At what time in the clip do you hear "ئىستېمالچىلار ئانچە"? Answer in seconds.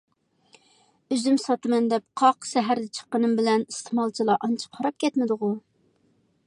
3.67-4.73